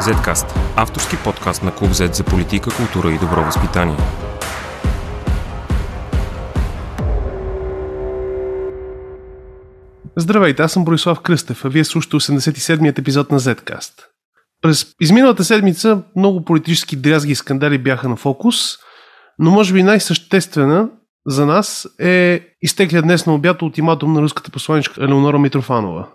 [0.00, 3.96] Zcast– авторски подкаст на Клуб Z за политика, култура и добро възпитание.
[10.16, 13.92] Здравейте, аз съм Борислав Кръстев, а вие слушате 87-ият епизод на Zcast.
[14.62, 18.56] През изминалата седмица много политически дрязги и скандали бяха на фокус,
[19.38, 20.88] но може би най-съществена
[21.26, 26.08] за нас е изтеклия днес на обято ултиматум на руската посланичка Елеонора Митрофанова.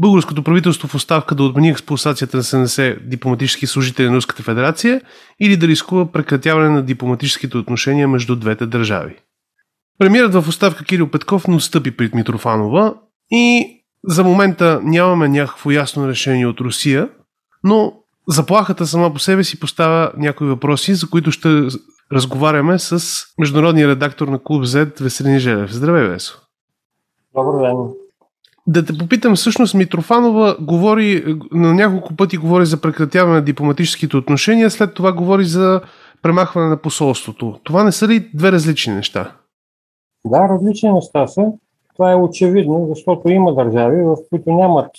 [0.00, 5.00] Българското правителство в оставка да отмени експулсацията на 70 дипломатически служители на Руската федерация
[5.40, 9.16] или да рискува прекратяване на дипломатическите отношения между двете държави.
[9.98, 12.94] Премьерът в оставка Кирил Петков не отстъпи пред Митрофанова
[13.30, 17.08] и за момента нямаме някакво ясно решение от Русия,
[17.64, 17.92] но
[18.28, 21.62] заплахата сама по себе си поставя някои въпроси, за които ще
[22.12, 25.72] разговаряме с международния редактор на Клуб Z Веселин Желев.
[25.72, 26.40] Здравей, Весо!
[27.34, 27.99] Добър ден!
[28.70, 34.70] Да те попитам, всъщност Митрофанова говори, на няколко пъти говори за прекратяване на дипломатическите отношения,
[34.70, 35.80] след това говори за
[36.22, 37.60] премахване на посолството.
[37.64, 39.32] Това не са ли две различни неща?
[40.26, 41.52] Да, различни неща са.
[41.96, 44.90] Това е очевидно, защото има държави, в които нямат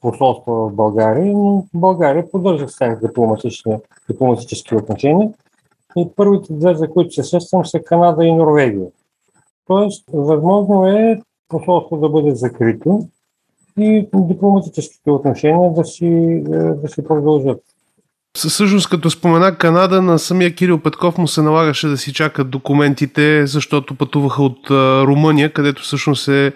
[0.00, 3.70] посолства в България, но България поддържа с тях дипломатически,
[4.10, 5.30] дипломатически отношения.
[5.96, 8.86] И първите две, за които се сещам, са Канада и Норвегия.
[9.66, 13.08] Тоест, възможно е посолство да бъде закрито
[13.78, 17.60] и дипломатическите отношения да си, е, да си продължат.
[18.36, 23.46] Всъщност, като спомена Канада, на самия Кирил Петков му се налагаше да си чакат документите,
[23.46, 24.70] защото пътуваха от
[25.06, 26.52] Румъния, където всъщност е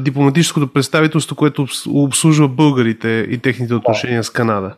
[0.00, 4.24] дипломатическото представителство, което обслужва българите и техните отношения да.
[4.24, 4.74] с Канада.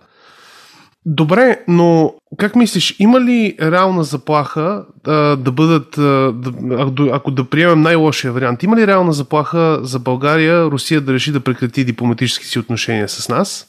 [1.07, 7.51] Добре, но как мислиш, има ли реална заплаха а, да бъдат, а, да, ако да
[7.51, 12.47] приемем най-лошия вариант, има ли реална заплаха за България, Русия да реши да прекрати дипломатически
[12.47, 13.67] си отношения с нас?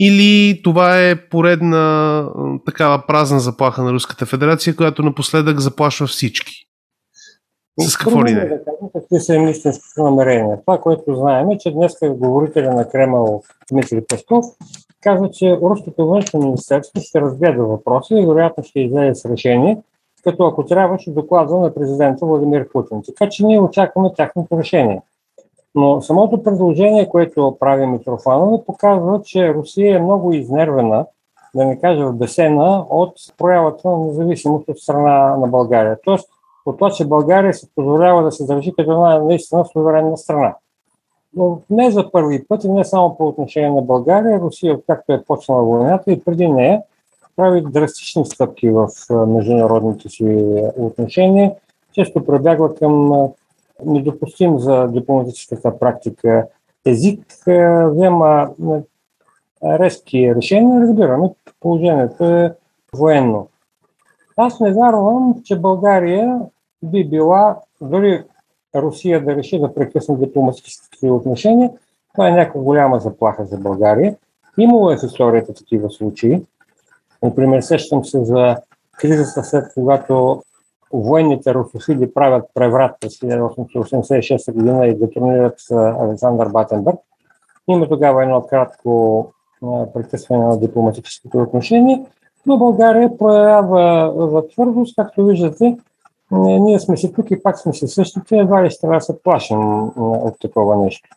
[0.00, 2.26] Или това е поредна
[2.66, 6.52] такава празна заплаха на Руската федерация, която напоследък заплашва всички?
[7.80, 8.44] С какво ли не?
[8.44, 8.58] Да
[8.92, 10.60] какви са им истинските намерения.
[10.60, 14.44] Това, което знаем е, че днес говорителя на Кремъл Дмитрий Песков
[15.02, 19.78] казва, че Руското външно министерство ще разгледа въпроса и вероятно ще излезе с решение,
[20.24, 23.02] като ако трябва ще докладва на президента Владимир Путин.
[23.06, 25.02] Така че ние очакваме тяхното решение.
[25.74, 31.06] Но самото предложение, което прави Митрофанова, показва, че Русия е много изнервена,
[31.54, 35.98] да не кажа бесена, от проявата на независимост от страна на България.
[36.04, 36.28] Тоест,
[36.66, 40.54] от това, че България се позволява да се държи като една наистина суверенна страна.
[41.36, 45.24] Но не за първи път и не само по отношение на България, Русия, както е
[45.24, 46.82] почнала войната и преди нея,
[47.36, 51.54] прави драстични стъпки в международните си отношения,
[51.92, 53.12] често пребягва към
[53.86, 56.46] недопустим за дипломатическата практика
[56.86, 57.34] език,
[57.90, 58.50] взема
[59.64, 62.54] резки решения, разбираме, положението е
[62.96, 63.48] военно.
[64.36, 66.40] Аз не вярвам, че България
[66.82, 68.24] би била, дори
[68.74, 71.70] Русия да реши да прекъсне дипломатическите отношения,
[72.14, 74.16] това е някаква голяма заплаха за България.
[74.58, 76.42] Имало е в историята такива случаи.
[77.22, 78.56] Например, сещам се за
[78.98, 80.42] кризата след когато
[80.92, 85.60] военните русофили правят преврат през 1886 година и детонират
[86.00, 86.98] Александър Батенберг.
[87.68, 89.26] Има тогава едно кратко
[89.94, 92.00] прекъсване на дипломатическите отношения,
[92.46, 95.76] но България проявява твърдост, както виждате,
[96.32, 99.58] ние сме си тук и пак сме си същите, едва ли трябва да се плашим
[99.96, 101.08] от такова нещо.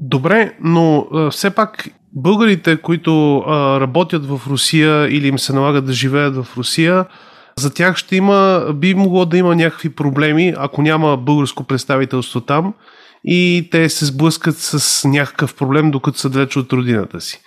[0.00, 3.42] Добре, но все пак българите, които
[3.80, 7.06] работят в Русия или им се налагат да живеят в Русия,
[7.58, 12.74] за тях ще има, би могло да има някакви проблеми, ако няма българско представителство там
[13.24, 17.40] и те се сблъскат с някакъв проблем, докато са далеч от родината си.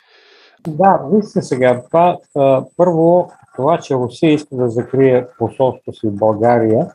[0.67, 1.83] Да, вижте сега.
[1.83, 2.17] Това,
[2.77, 6.91] първо, това, че Русия иска да закрие посолството си в България,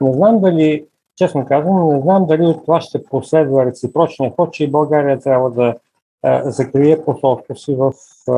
[0.00, 0.84] не знам дали,
[1.16, 5.50] честно казвам, не знам дали от това ще последва реципрочния ход, че и България трябва
[5.50, 5.74] да
[6.22, 7.92] а, закрие посолството си в
[8.28, 8.32] а,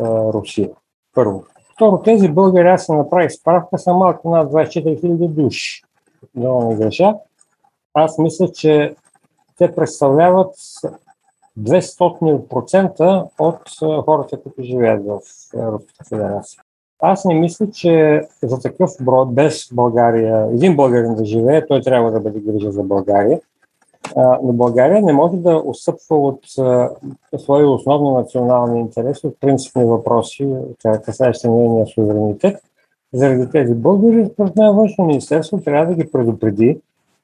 [0.00, 0.70] а, Русия.
[1.14, 1.44] Първо.
[1.74, 5.82] Второ, тези българи, аз се направих справка, са малко над 24 000 души.
[6.34, 7.14] Да не греша.
[7.94, 8.94] Аз мисля, че
[9.58, 10.54] те представляват
[11.60, 13.60] 200% от
[14.04, 15.20] хората, които живеят в
[15.54, 16.62] Руската федерация.
[17.00, 22.10] Аз не мисля, че за такъв брод без България, един българин да живее, той трябва
[22.10, 23.40] да бъде грижа за България.
[24.16, 26.40] Но България не може да усъпва от
[27.38, 30.48] свои основни национални интереси, от принципни въпроси,
[31.04, 32.56] касаещи нейния суверенитет.
[33.12, 36.80] Заради тези българи, според мен, външно министерство трябва да ги предупреди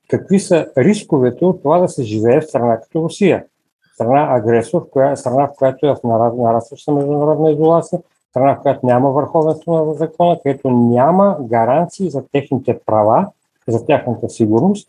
[0.09, 3.45] какви са рисковете от това да се живее в страна като Русия.
[3.95, 8.01] Страна агресор, коя, страна, в която е в нарастваща международна изолация,
[8.31, 13.27] страна, в която няма върховенство на закона, където няма гаранции за техните права,
[13.69, 14.89] за тяхната сигурност.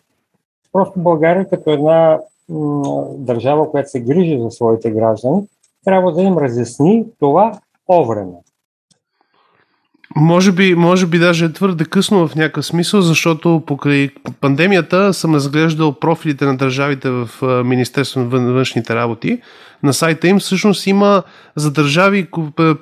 [0.71, 2.19] Просто България като една
[2.50, 5.47] м- държава, която се грижи за своите граждани,
[5.85, 8.43] трябва да им разясни това по време.
[10.15, 14.10] Може би, може би даже е твърде късно в някакъв смисъл, защото покрай
[14.42, 17.30] пандемията съм разглеждал профилите на държавите в
[17.65, 19.42] Министерство на външните работи.
[19.83, 21.24] На сайта им всъщност има
[21.56, 22.27] за държави,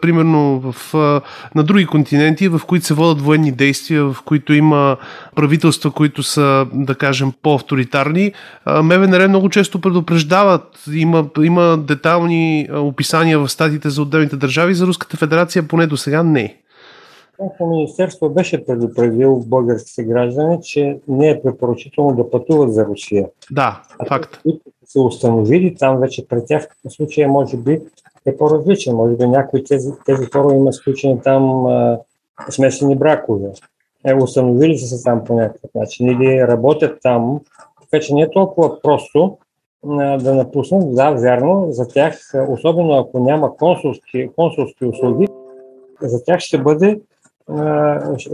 [0.01, 0.94] примерно в,
[1.56, 4.98] на други континенти, в които се водят военни действия, в които има
[5.36, 8.31] правителства, които са, да кажем, по-авторитарни.
[8.68, 15.18] МВНР много често предупреждават, има, има детални описания в статите за отделните държави, за Руската
[15.18, 16.57] федерация поне до сега не.
[17.41, 23.29] Външно министерство беше предупредил българските граждани, че не е препоръчително да пътуват за Русия.
[23.51, 24.38] Да, а факт.
[24.85, 27.81] се установили там вече при тях случая може би
[28.25, 28.95] е по-различен.
[28.95, 31.99] Може би някои тези, тези хора има сключени там а,
[32.49, 33.49] смесени бракове.
[34.05, 37.39] Е, установили са се там по някакъв начин или работят там.
[37.81, 39.38] Така че не е толкова просто
[39.89, 40.95] а, да напуснат.
[40.95, 45.27] Да, вярно, за тях, особено ако няма консулски, консулски услуги,
[46.01, 46.99] за тях ще бъде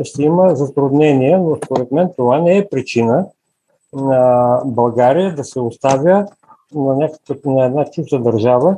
[0.04, 3.26] ще има затруднения, но според мен това не е причина
[3.94, 6.26] на България да се оставя
[6.76, 8.76] на, някакъв, на една чужда държава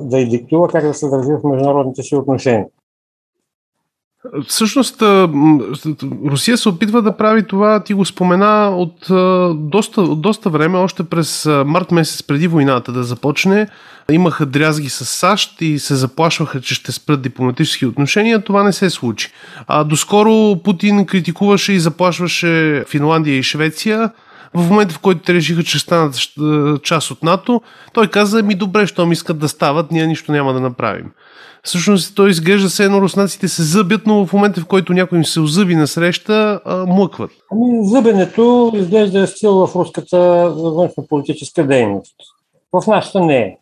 [0.00, 2.66] да и диктува как да се държи в международните си отношения.
[4.48, 5.02] Всъщност,
[6.26, 9.06] Русия се опитва да прави това, ти го спомена от
[9.70, 13.68] доста, от доста време, още през март месец преди войната да започне.
[14.10, 18.44] Имаха дрязги с САЩ и се заплашваха, че ще спрат дипломатически отношения.
[18.44, 19.32] Това не се случи.
[19.66, 24.10] А доскоро Путин критикуваше и заплашваше Финландия и Швеция.
[24.54, 26.14] В момента, в който те решиха, че станат
[26.82, 27.62] част от НАТО,
[27.92, 31.12] той каза, ми добре, щом искат да стават, ние нищо няма да направим.
[31.64, 35.24] Всъщност той изглежда се едно руснаците се зъбят, но в момента в който някой им
[35.24, 37.30] се озъби на среща, млъкват.
[37.52, 40.18] Ами, зъбенето изглежда е стил в руската
[40.56, 42.14] външно-политическа дейност.
[42.72, 43.58] В нашата не е.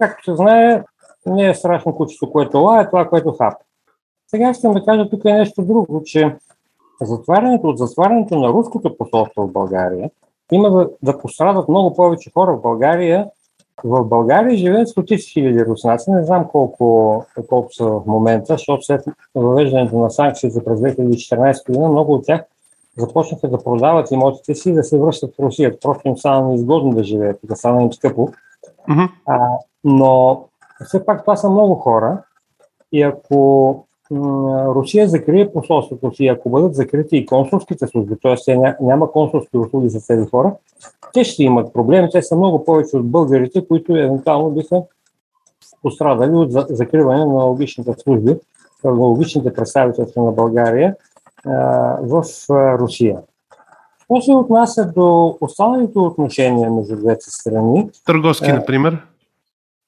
[0.00, 0.82] Както се знае,
[1.26, 3.54] не е страшно кучето, което лае, това, което хап.
[4.30, 6.36] Сега искам да кажа тук е нещо друго, че
[7.02, 10.10] затварянето от затварянето на руското посолство в България
[10.52, 13.26] има да, да пострадат много повече хора в България,
[13.84, 19.04] в България живеят стотици хиляди руснаци, не знам колко, колко са в момента, защото след
[19.34, 22.44] въвеждането на санкциите през 2014 година много от тях
[22.98, 25.80] започнаха да продават имотите си и да се връщат в Русия.
[25.80, 28.28] Просто им стана неизгодно да живеят, да стана им скъпо.
[28.88, 29.10] Uh-huh.
[29.26, 29.38] А,
[29.84, 30.44] но
[30.84, 32.22] все пак това са много хора
[32.92, 33.86] и ако
[34.74, 38.56] Русия закрие посолството си, ако бъдат закрити и консулските служби, т.е.
[38.80, 40.54] няма консулски услуги за тези хора,
[41.12, 42.08] те ще имат проблеми.
[42.12, 44.82] Те са много повече от българите, които евентуално биха
[45.82, 48.36] пострадали от закриване на логичните служби,
[48.84, 50.96] на логичните представителства на България
[52.02, 53.18] в Русия.
[54.04, 57.90] Що се отнася до останалите отношения между двете страни?
[58.04, 59.02] Търговски, например?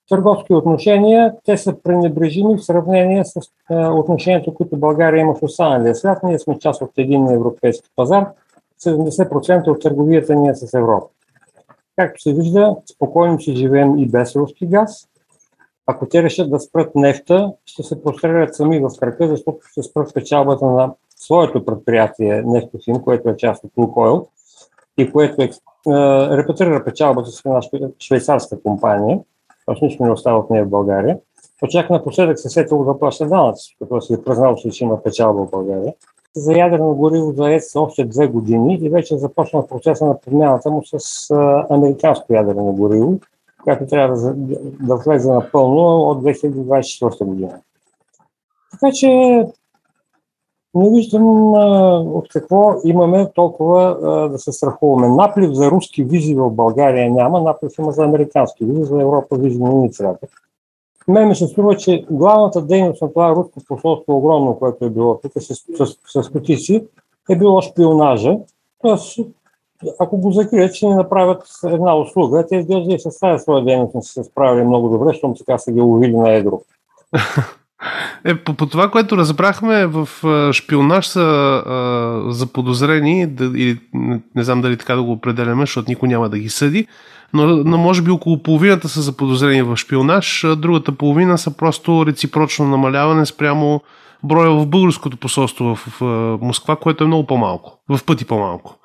[0.09, 3.41] Търговски отношения, те са пренебрежими в сравнение с
[3.71, 6.19] отношението, които България има в останалия свят.
[6.23, 8.27] Ние сме част от един европейски пазар.
[8.85, 11.07] 70% от търговията ни е с Европа.
[11.97, 15.09] Както се вижда, спокойно си живеем и без руски газ.
[15.87, 20.15] Ако те решат да спрат нефта, ще се прострелят сами в кръка, защото ще спрат
[20.15, 24.27] печалбата на своето предприятие Нефтохим, което е част от Лукойл
[24.99, 25.51] и което е, е,
[26.37, 27.61] репатрира печалбата с една
[28.01, 29.19] швейцарска компания,
[29.69, 29.85] т.е.
[29.85, 31.19] нищо не остава от нея в България.
[31.63, 35.51] Очак напоследък се сетило да плаща данъци, като си е признал, че има печалба в
[35.51, 35.95] България
[36.39, 40.83] за ядрено гориво заед са още две години и вече започна процеса на подмяната му
[40.85, 41.31] с
[41.71, 43.19] американско ядрено гориво,
[43.65, 44.35] което трябва да,
[44.81, 47.61] да влезе напълно от 2024 година.
[48.71, 49.45] Така че
[50.75, 55.09] не виждам а, от какво имаме толкова а, да се страхуваме.
[55.09, 59.63] Наплив за руски визи в България няма, наплив има за американски визи, за Европа визи
[59.63, 60.19] не ни трябва
[61.09, 65.21] мен ми се струва, че главната дейност на това руско посолство, огромно, което е било
[65.21, 66.87] тук с, с, с стотици,
[67.31, 68.37] е било шпионажа.
[68.83, 69.19] Тоест,
[69.99, 72.47] ако го закрият, ще ни направят една услуга.
[72.49, 75.59] Те изглежда и с тази своя дейност не са се справили много добре, защото така
[75.59, 76.61] са ги ловили на едро.
[78.25, 80.09] Е, по, по това, което разбрахме, в
[80.53, 81.21] шпионаж са
[81.67, 86.29] а, заподозрени, да, или не, не знам дали така да го определяме, защото никой няма
[86.29, 86.87] да ги съди,
[87.33, 92.07] но, но може би около половината са заподозрени в шпионаж, а другата половина са просто
[92.07, 93.81] реципрочно намаляване спрямо
[94.23, 98.79] броя в българското посолство в, в, в Москва, което е много по-малко, в пъти по-малко.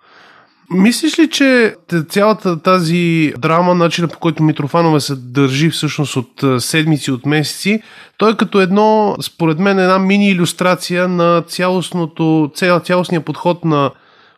[0.74, 1.76] Мислиш ли, че
[2.10, 7.82] цялата тази драма, начина по който Митрофанова се държи всъщност от седмици, от месеци,
[8.18, 13.92] той е като едно, според мен, една мини иллюстрация на цялостното, цял, цялостния подход на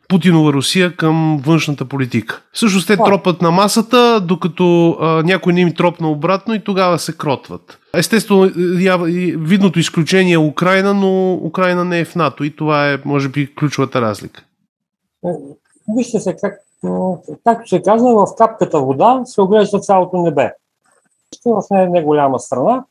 [0.08, 2.42] Путинова Русия към външната политика.
[2.54, 7.18] Също те тропат на масата, докато а, някой не им тропна обратно и тогава се
[7.18, 7.80] кротват.
[7.94, 8.98] Естествено, я,
[9.38, 13.56] видното изключение е Украина, но Украина не е в НАТО и това е, може би,
[13.56, 14.44] ключовата разлика.
[15.90, 16.62] Вижте се, как,
[17.44, 20.54] както се казва, в капката вода се оглежда цялото небе.
[21.46, 22.84] В не, не голяма страна,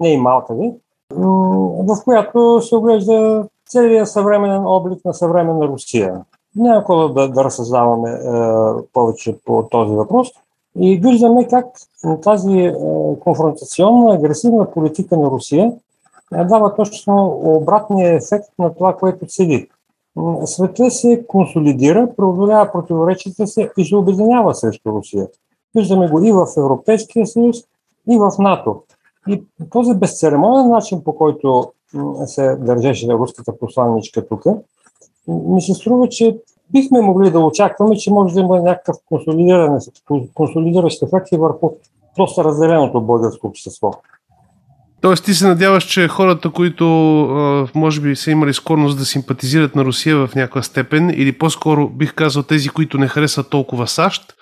[0.00, 0.74] не и малка ви,
[1.10, 6.24] в която се оглежда целият съвременен облик на съвременна Русия.
[6.56, 8.18] Няма какво да, да разсъждаваме е,
[8.92, 10.28] повече по този въпрос.
[10.78, 11.66] И виждаме как
[12.22, 12.74] тази е,
[13.20, 15.72] конфронтационна, агресивна политика на Русия
[16.34, 19.68] е, дава точно обратния ефект на това, което седи.
[20.44, 25.28] Света се консолидира, преодолява противоречията се и се обединява срещу Русия.
[25.74, 27.56] Виждаме го и в Европейския съюз,
[28.10, 28.82] и в НАТО.
[29.28, 31.72] И този безцеремонен начин, по който
[32.26, 34.44] се държеше руската посланничка тук,
[35.28, 36.38] ми се струва, че
[36.70, 38.96] бихме могли да очакваме, че може да има някакъв
[40.34, 41.70] консолидиращ ефект и върху
[42.16, 43.92] доста разделеното българско общество.
[45.04, 46.84] Тоест ти се надяваш, че хората, които
[47.74, 52.14] може би са имали скорност да симпатизират на Русия в някаква степен, или по-скоро бих
[52.14, 54.34] казал тези, които не харесват толкова САЩ,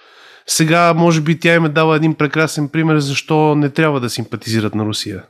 [0.47, 4.75] сега може би тя им е дала един прекрасен пример защо не трябва да симпатизират
[4.75, 5.25] на Русия.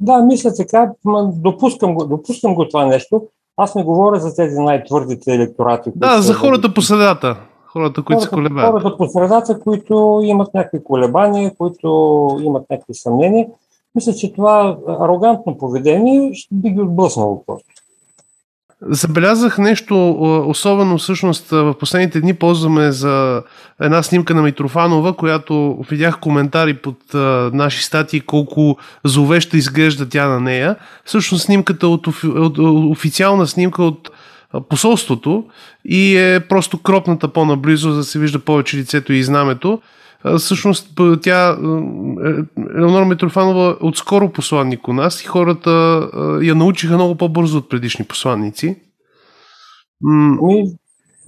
[0.00, 0.90] Да, мисля така,
[1.34, 3.22] допускам го, допускам го това нещо.
[3.56, 5.90] Аз не говоря за тези най-твърдите електорати.
[5.96, 7.36] Да, за хората по средата.
[7.66, 8.70] Хората, които хората, се колебаят.
[8.70, 13.46] Хората по средата, които имат някакви колебания, които имат някакви съмнения.
[13.96, 17.68] Мисля, че това арогантно поведение ще би ги отблъснало просто.
[18.82, 20.10] Забелязах нещо
[20.48, 23.42] особено всъщност в последните дни ползваме за
[23.80, 30.28] една снимка на Митрофанова, която видях коментари под а, наши статии колко зловеща изглежда тя
[30.28, 30.76] на нея.
[31.04, 32.58] Всъщност снимката от, от, от
[32.90, 34.10] официална снимка от
[34.68, 35.44] посолството
[35.84, 39.80] и е просто кропната по-наблизо, за да се вижда повече лицето и знамето
[40.38, 41.56] всъщност тя,
[42.76, 45.70] Елеонора Митрофанова, отскоро посланник у нас и хората
[46.42, 48.76] я научиха много по-бързо от предишни посланници.
[50.42, 50.64] Ми,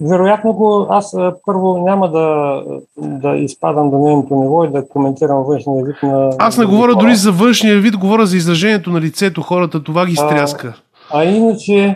[0.01, 1.15] вероятно го, аз
[1.45, 2.61] първо няма да,
[2.97, 6.29] да изпадам до нейното ниво и да коментирам външния вид на...
[6.39, 7.03] Аз не говоря хора.
[7.03, 10.73] дори за външния вид, говоря за изражението на лицето, хората, това ги стряска.
[11.11, 11.95] А, а иначе,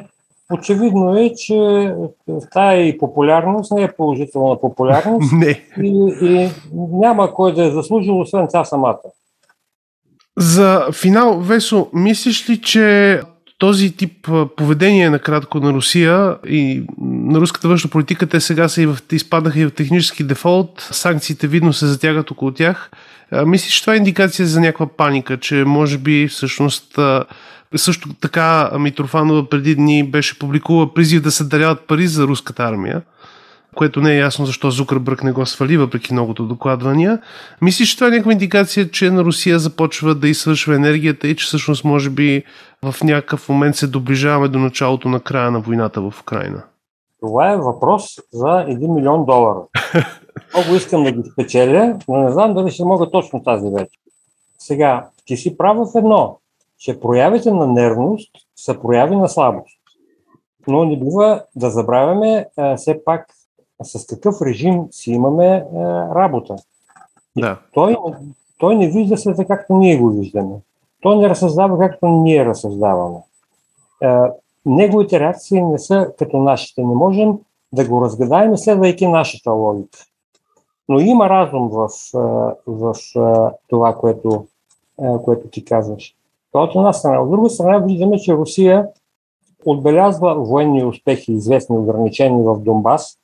[0.52, 1.94] Очевидно е, че
[2.52, 5.62] тая и популярност не е положителна популярност не.
[5.82, 6.50] И, и
[6.92, 9.00] няма кой да е заслужил, освен тя самата.
[10.38, 13.20] За финал, Весо, мислиш ли, че
[13.58, 18.86] този тип поведение накратко на Русия и на руската външна политика, те сега са и
[18.86, 22.92] в, изпаднаха и в технически дефолт, санкциите видно се затягат около тях.
[23.46, 27.00] Мислиш, че това е индикация за някаква паника, че може би всъщност
[27.76, 33.02] също така Митрофанова преди дни беше публикувала призив да се даряват пари за руската армия,
[33.76, 37.20] което не е ясно защо Зукърбърг не го свали, въпреки многото докладвания.
[37.62, 41.46] Мислиш, че това е някаква индикация, че на Русия започва да изсвършва енергията и че
[41.46, 42.44] всъщност може би
[42.84, 46.64] в някакъв момент се доближаваме до началото на края на войната в Украина?
[47.22, 49.60] Това е въпрос за 1 милион долара.
[50.56, 54.00] Много искам да ги спечеля, но не знам дали ще мога точно тази вечер.
[54.60, 56.40] Сега, ти си прав в едно
[56.84, 59.80] че проявите на нервност са прояви на слабост.
[60.68, 63.28] Но не бива да забравяме а, все пак
[63.84, 65.80] с какъв режим си имаме а,
[66.16, 66.56] работа.
[67.38, 67.60] Да.
[67.74, 67.98] Той,
[68.58, 70.56] той не вижда света както ние го виждаме.
[71.02, 73.20] Той не разсъждава както ние разсъждаваме.
[74.02, 74.32] А,
[74.66, 76.82] неговите реакции не са като нашите.
[76.82, 77.40] Не можем
[77.74, 80.00] да го разгадаем, следвайки нашата логика.
[80.90, 82.96] Но има разум в, в, в
[83.70, 84.46] това, което,
[85.24, 86.16] което ти казваш.
[86.54, 87.22] Това от една страна.
[87.22, 88.88] От друга страна виждаме, че Русия
[89.66, 93.18] отбелязва военни успехи, известни ограничения в Донбас.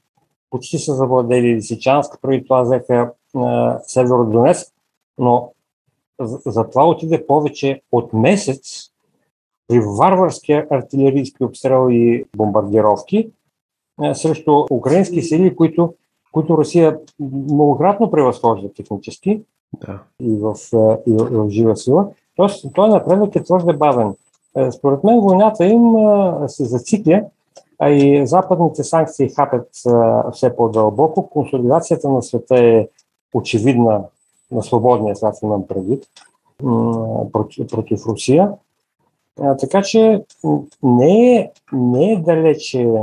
[0.50, 3.12] Почти са завладели Лисичанск, преди това взеха
[3.82, 4.74] Северодонецк,
[5.18, 5.52] но
[6.20, 8.90] за, за това отиде повече от месец
[9.68, 13.30] при варварския артилерийски обстрел и бомбардировки
[14.04, 15.94] е, срещу украински сили, които,
[16.32, 19.42] които Русия многократно превъзхожда технически
[19.74, 20.00] да.
[20.20, 20.56] и, в,
[21.08, 22.12] и, в, и в жива сила.
[22.40, 24.14] Тоест, той напредък е твърде бавен.
[24.56, 25.94] Е, според мен войната им
[26.48, 27.24] се зацикля,
[27.80, 29.70] а и западните санкции хапят
[30.34, 31.30] все по-дълбоко.
[31.30, 32.88] Консолидацията на света е
[33.34, 34.04] очевидна
[34.52, 36.04] на свободния свят, имам предвид,
[37.72, 38.52] против Русия.
[39.60, 40.24] Така че
[40.84, 42.94] не е, не е далече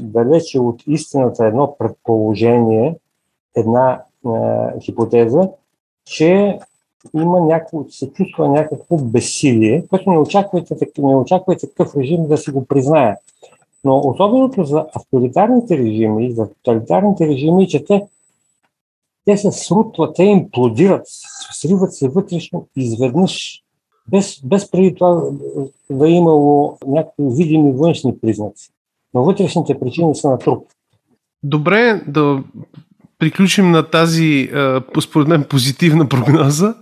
[0.00, 2.98] далече от истината едно предположение,
[3.54, 5.48] една е, хипотеза,
[6.04, 6.58] че
[7.14, 12.50] има някакво, се чувства някакво безсилие, което не очаквайте, не очаквайте такъв режим да си
[12.50, 13.16] го признае.
[13.84, 18.06] Но особеното за авторитарните режими за тоталитарните режими е, че те,
[19.24, 21.02] те се срутват, те имплодират,
[21.52, 23.62] сриват се вътрешно изведнъж,
[24.10, 25.22] без, без преди това
[25.90, 28.70] да е имало някакви видими външни признаци.
[29.14, 30.66] Но вътрешните причини са на труп.
[31.42, 32.42] Добре да
[33.18, 34.50] приключим на тази,
[35.02, 36.74] според мен, позитивна прогноза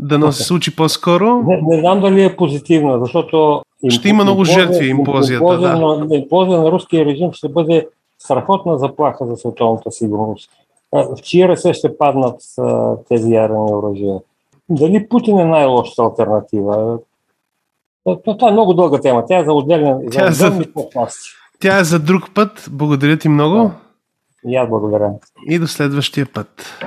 [0.00, 1.42] да но се случи по-скоро.
[1.46, 3.62] Не, не знам дали е позитивно, защото...
[3.88, 5.44] Ще има много жертви имплозията.
[5.44, 5.96] Имплозия, да.
[5.96, 7.88] на, имплозия на руския режим ще бъде
[8.18, 10.50] страхотна заплаха за световната сигурност.
[10.92, 12.40] В чия ръце ще паднат
[13.08, 14.18] тези ярени оръжия?
[14.68, 16.98] Дали Путин е най-лошата альтернатива?
[18.24, 19.24] Това е много дълга тема.
[19.28, 20.64] Тя е за отделен Тя е за,
[21.60, 22.68] Тя е за друг път.
[22.70, 23.54] Благодаря ти много.
[23.54, 23.70] Да.
[24.50, 25.10] И аз благодаря.
[25.48, 26.80] И до следващия път.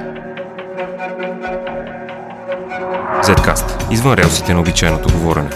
[3.23, 3.91] Zcast.
[3.91, 5.49] Извън релсите на обичайното говорене.